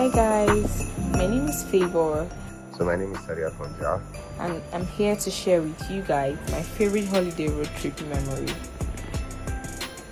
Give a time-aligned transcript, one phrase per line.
[0.00, 2.26] Hi guys, my name is Favor.
[2.74, 4.00] So my name is Sadia Fonja.
[4.38, 8.48] And I'm here to share with you guys my favorite holiday road trip memory.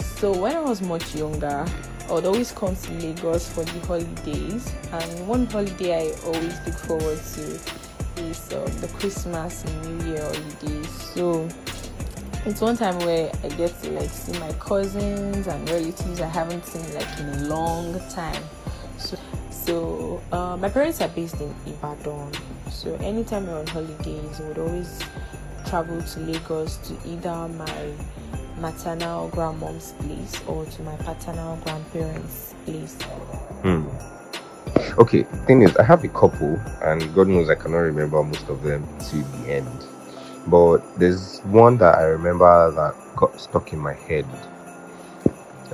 [0.00, 1.64] So when I was much younger,
[2.08, 6.78] I would always come to Lagos for the holidays, and one holiday I always look
[6.78, 7.44] forward to
[8.26, 10.90] is um, the Christmas and New Year holidays.
[11.14, 11.48] So
[12.44, 16.66] it's one time where I get to like see my cousins and relatives I haven't
[16.66, 18.42] seen like in a long time.
[18.98, 19.16] So,
[19.66, 22.32] so uh, my parents are based in Ibadan.
[22.70, 25.02] So anytime we're on holidays, we would always
[25.66, 27.92] travel to Lagos to either my
[28.60, 32.94] maternal grandmom's place or to my paternal grandparents' place.
[33.62, 33.88] Hmm.
[34.98, 38.62] Okay, thing is, I have a couple, and God knows I cannot remember most of
[38.62, 39.84] them to the end.
[40.46, 44.26] But there's one that I remember that got stuck in my head.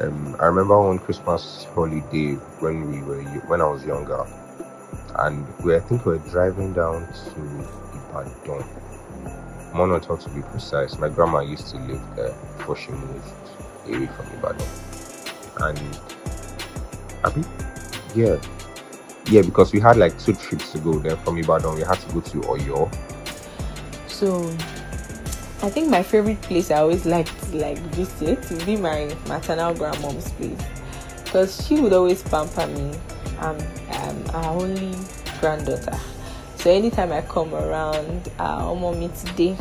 [0.01, 4.25] Um, I remember one Christmas holiday when we were when I was younger,
[5.19, 7.41] and we I think we were driving down to
[8.13, 8.65] Ibadan
[9.73, 10.99] Monatan to be precise.
[10.99, 13.25] My grandma used to live there before she moved
[13.87, 14.69] away from Ibadan.
[15.61, 15.99] And
[17.25, 17.45] I
[18.15, 18.37] yeah,
[19.31, 20.99] yeah, because we had like two trips to go.
[20.99, 22.93] Then from Ibadan, we had to go to Oyo.
[24.09, 24.43] So,
[25.63, 29.75] I think my favorite place I always liked to like visit would be my maternal
[29.75, 30.61] grandmom's place
[31.25, 32.93] because she would always pamper me.
[33.39, 33.59] I'm,
[33.91, 34.97] I'm our only
[35.41, 35.99] granddaughter
[36.63, 39.57] so anytime I come around, uh, Omo me today.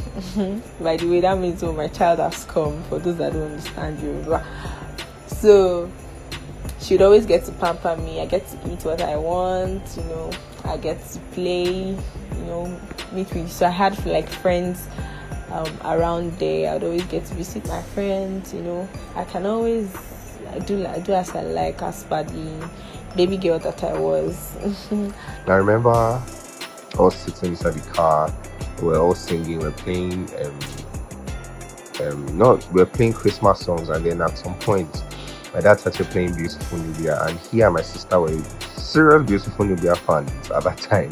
[0.83, 2.83] By the way, that means when my child has come.
[2.83, 4.39] For those that don't understand you,
[5.25, 5.91] so
[6.79, 8.21] she'd always get to pamper me.
[8.21, 9.81] I get to eat what I want.
[9.97, 10.31] You know,
[10.63, 11.87] I get to play.
[11.89, 12.79] You know,
[13.11, 13.51] meet with.
[13.51, 14.87] So I had like friends
[15.51, 16.73] um, around there.
[16.73, 18.53] I'd always get to visit my friends.
[18.53, 19.91] You know, I can always
[20.65, 22.51] do do as I like as badly
[23.15, 24.57] baby girl that I was.
[25.47, 26.21] I remember
[26.97, 28.33] all sitting inside the car.
[28.81, 29.59] We're all singing.
[29.59, 30.29] We're playing.
[30.43, 30.59] Um,
[32.01, 35.03] um, not we're playing Christmas songs, and then at some point,
[35.53, 38.37] my dad started playing Beautiful Nubia, and he and my sister were
[38.75, 41.11] serious Beautiful Nubia fans at that time.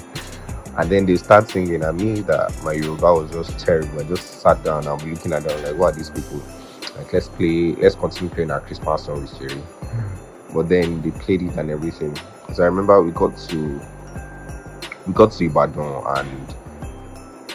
[0.80, 4.00] And then they start singing, and me that my Yoruba was just terrible.
[4.00, 4.88] I just sat down.
[4.88, 6.42] I'm looking at them like, what are these people?
[6.96, 7.74] Like, let's play.
[7.76, 9.62] Let's continue playing our Christmas song with Jerry.
[10.54, 12.16] But then they played it and everything.
[12.54, 13.82] So I remember we got to
[15.06, 16.56] we got to Ibadan and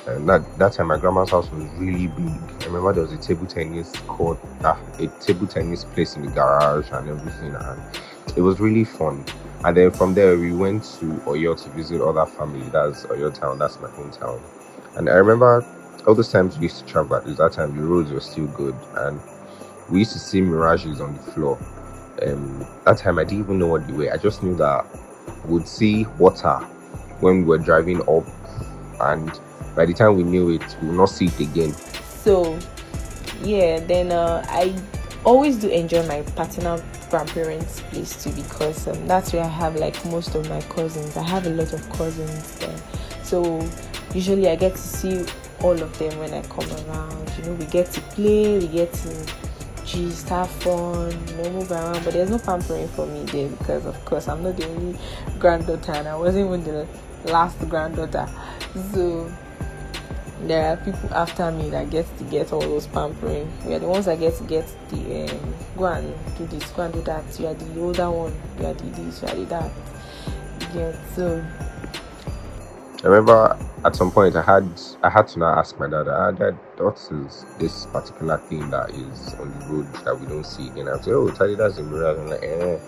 [0.07, 2.29] and that that time my grandma's house was really big.
[2.61, 6.31] I remember there was a table tennis court, uh, a table tennis place in the
[6.31, 7.81] garage and everything, and
[8.37, 9.25] it was really fun.
[9.65, 12.69] And then from there we went to Oyo to visit other family.
[12.69, 13.59] That's Oyo town.
[13.59, 14.41] That's my hometown.
[14.97, 15.65] And I remember
[16.07, 17.17] all those times we used to travel.
[17.17, 19.19] At that time the roads were still good, and
[19.91, 21.59] we used to see mirages on the floor.
[22.23, 24.13] Um, that time I didn't even know what they were.
[24.13, 24.85] I just knew that
[25.47, 26.59] we'd see water
[27.21, 28.25] when we were driving up,
[29.01, 29.41] and
[29.75, 31.73] by the time we knew it, we would not see it again.
[32.23, 32.59] So,
[33.43, 34.75] yeah, then uh, I
[35.25, 40.03] always do enjoy my paternal grandparents' place too because um, that's where I have like
[40.07, 41.17] most of my cousins.
[41.17, 42.77] I have a lot of cousins there,
[43.23, 43.67] so
[44.15, 45.25] usually I get to see
[45.63, 47.33] all of them when I come around.
[47.39, 49.27] You know, we get to play, we get to
[49.85, 52.05] gist, have fun, you know, move around.
[52.05, 54.99] But there's no pampering for me there because, of course, I'm not the only
[55.39, 56.87] granddaughter, and I wasn't even the
[57.25, 58.29] last granddaughter.
[58.93, 59.31] So
[60.49, 63.51] there are people after me that get to get all those pampering.
[63.67, 66.83] We are the ones that get to get the um, go and do this, go
[66.83, 67.39] and do that.
[67.39, 68.35] You are the older one.
[68.59, 69.23] You are the this.
[69.23, 69.71] You are the that.
[70.75, 71.15] Yeah.
[71.15, 71.45] So
[73.03, 74.67] I remember at some point I had
[75.03, 78.91] I had to now ask my dad, ah, dad, what is this particular thing that
[78.91, 80.89] is on the road that we don't see again?
[80.89, 82.19] I said, oh, Teddy, that's a mirror.
[82.19, 82.79] I'm like, eh.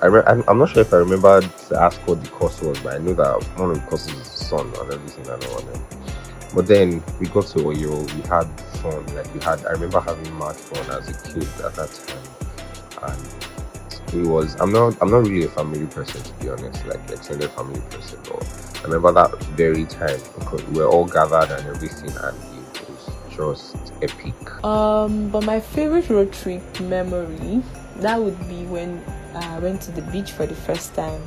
[0.00, 2.94] I re- I'm not sure if I remember to ask what the course was, but
[2.94, 5.28] I know that one of the courses is sun and everything.
[5.28, 6.17] I know what
[6.54, 8.44] But then we got to Oyo, we had
[8.80, 9.04] fun.
[9.14, 14.14] Like we had, I remember having much fun as a kid at that time, and
[14.14, 14.56] it was.
[14.60, 14.96] I'm not.
[15.00, 18.18] I'm not really a family person to be honest, like extended family person.
[18.24, 22.36] But I remember that very time because we were all gathered and everything, and
[22.74, 24.64] it was just epic.
[24.64, 27.62] Um, but my favorite road trip memory
[27.98, 29.02] that would be when
[29.34, 31.20] I went to the beach for the first time.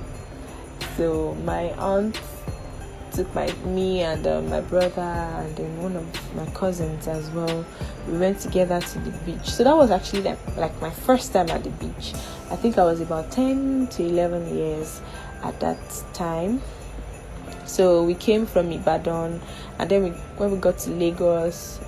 [0.98, 2.20] So my aunt
[3.12, 7.66] took my me and uh, my brother and then one of my cousins as well.
[8.08, 9.46] We went together to the beach.
[9.50, 12.14] So that was actually like, like my first time at the beach.
[12.50, 15.02] I think I was about 10 to 11 years
[15.44, 15.78] at that
[16.14, 16.62] time.
[17.66, 19.42] So we came from Ibadan
[19.80, 21.80] and then we, when we got to Lagos,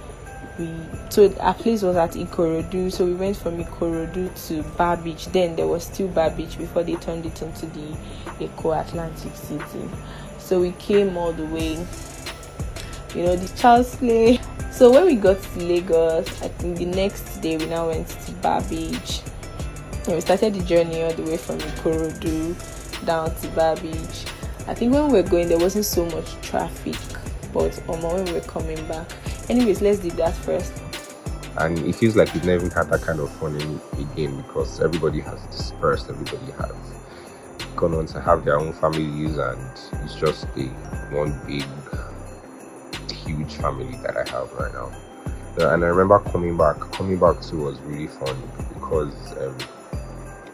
[0.59, 0.69] we
[1.09, 5.27] so our place was at Ikorodu, so we went from Ikorodu to Bar Beach.
[5.27, 7.95] Then there was still Bar Beach before they turned it into the
[8.39, 9.89] Eko Atlantic City.
[10.43, 11.75] So we came all the way,
[13.15, 14.41] you know, the Charles Play.
[14.71, 18.31] So when we got to Lagos, I think the next day we now went to
[18.33, 19.21] Bar Beach.
[20.05, 24.25] And we started the journey all the way from Ikorodu down to Bar Beach.
[24.67, 26.97] I think when we were going, there wasn't so much traffic,
[27.53, 29.09] but um, when we were coming back,
[29.49, 30.73] anyways, let's do that first.
[31.57, 35.21] And it feels like we've never had that kind of fun in, again because everybody
[35.21, 36.75] has dispersed, everybody has
[37.77, 39.59] to have their own families, and
[40.03, 40.65] it's just a
[41.13, 41.65] one big,
[43.11, 44.91] huge family that I have right now.
[45.71, 48.35] And I remember coming back, coming back to was really fun
[48.73, 49.57] because um,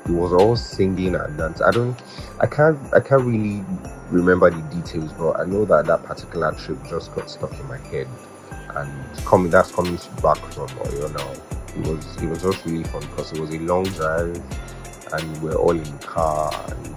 [0.05, 1.61] it was all singing and dance.
[1.61, 1.95] I don't,
[2.39, 3.63] I can't, I can't really
[4.09, 7.77] remember the details, but I know that that particular trip just got stuck in my
[7.77, 8.07] head.
[8.75, 11.31] And coming, that's coming back from Oyo now.
[11.79, 14.41] It was, it was just really fun because it was a long drive,
[15.13, 16.95] and we were all in the car, and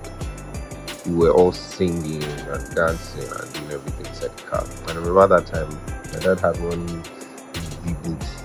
[1.06, 4.64] we were all singing and dancing and doing everything inside the car.
[4.88, 5.70] And I remember that time,
[6.12, 6.86] my dad had one
[7.82, 8.42] V boots.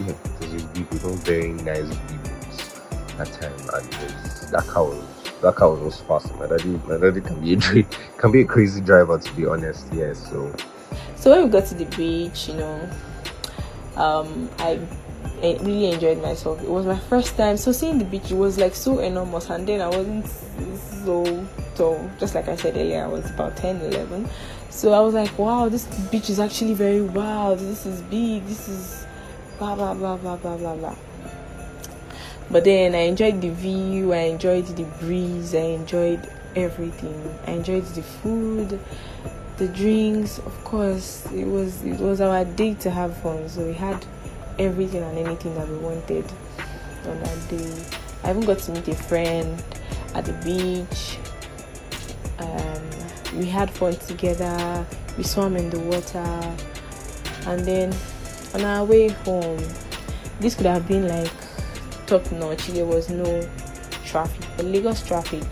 [0.00, 2.80] Yeah, it was a V boot, one very nice V boots
[3.16, 5.04] that time, and was, that car was
[5.42, 6.34] that car was also fast.
[6.38, 7.82] My daddy, my daddy can be a
[8.18, 9.86] can be a crazy driver to be honest.
[9.92, 10.56] Yes, yeah, so.
[11.16, 12.90] So when we got to the beach, you know,
[13.96, 14.80] um, I
[15.42, 16.62] I really enjoyed myself.
[16.62, 17.56] It was my first time.
[17.56, 20.26] So seeing the beach it was like so enormous, and then I wasn't
[21.04, 22.10] so tall.
[22.18, 24.28] Just like I said earlier, I was about 10, 11.
[24.70, 27.58] So I was like, wow, this beach is actually very wild.
[27.58, 28.44] This is big.
[28.46, 29.06] This is
[29.58, 30.96] blah blah blah blah blah blah blah.
[32.50, 34.12] But then I enjoyed the view.
[34.12, 35.54] I enjoyed the breeze.
[35.54, 37.38] I enjoyed everything.
[37.46, 38.80] I enjoyed the food,
[39.56, 40.38] the drinks.
[40.38, 43.48] Of course, it was it was our day to have fun.
[43.48, 44.04] So we had
[44.58, 46.24] everything and anything that we wanted
[47.06, 47.84] on that day.
[48.24, 49.62] I even got to meet a friend
[50.14, 51.18] at the beach.
[52.38, 54.86] Um, we had fun together.
[55.16, 56.18] We swam in the water,
[57.46, 57.94] and then
[58.54, 59.62] on our way home,
[60.40, 61.32] this could have been like
[62.06, 62.66] top notch.
[62.68, 63.48] There was no
[64.04, 64.44] traffic.
[64.56, 65.44] The Lagos traffic,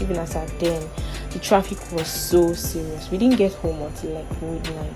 [0.00, 0.88] even as at then,
[1.30, 3.10] the traffic was so serious.
[3.10, 4.94] We didn't get home until like midnight.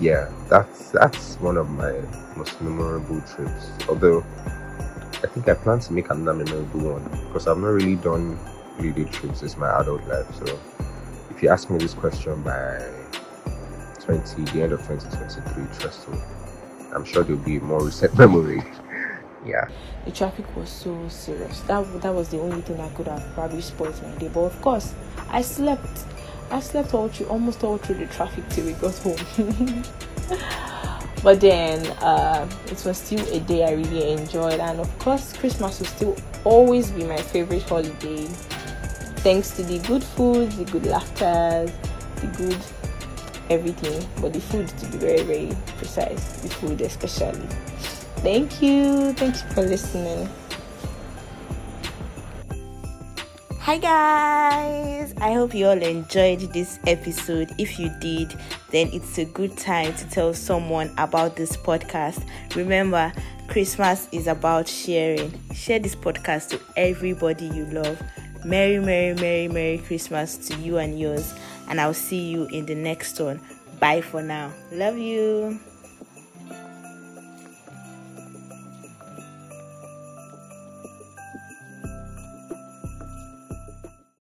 [0.00, 1.92] Yeah, that's that's one of my
[2.36, 3.70] most memorable trips.
[3.88, 4.24] Although
[5.22, 8.36] I think I plan to make another memorable one because I've not really done
[8.76, 10.26] holiday trips since my adult life.
[10.34, 10.58] So
[11.30, 12.82] if you ask me this question by
[14.00, 16.18] 20, the end of 2023, trust me,
[16.94, 18.62] I'm sure there'll be more recent memory.
[19.46, 19.68] yeah.
[20.04, 21.60] The traffic was so serious.
[21.62, 24.28] That that was the only thing that could have probably spoiled my day.
[24.28, 24.92] But of course,
[25.30, 26.04] I slept.
[26.50, 29.82] I slept all through, almost all through the traffic till we got home.
[31.22, 35.80] but then uh, it was still a day I really enjoyed, and of course, Christmas
[35.80, 38.26] will still always be my favorite holiday.
[39.24, 41.66] Thanks to the good food, the good laughter,
[42.16, 42.58] the good
[43.50, 47.46] everything, but the food to be very, very precise, the food especially.
[48.22, 49.12] Thank you.
[49.14, 50.28] Thank you for listening.
[53.64, 55.14] Hi guys!
[55.22, 57.50] I hope you all enjoyed this episode.
[57.56, 58.38] If you did,
[58.70, 62.22] then it's a good time to tell someone about this podcast.
[62.54, 63.10] Remember,
[63.48, 65.32] Christmas is about sharing.
[65.54, 68.02] Share this podcast to everybody you love.
[68.44, 71.32] Merry, Merry, Merry, Merry Christmas to you and yours.
[71.66, 73.40] And I'll see you in the next one.
[73.80, 74.52] Bye for now.
[74.72, 75.58] Love you.